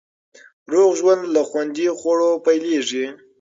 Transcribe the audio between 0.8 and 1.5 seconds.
ژوند له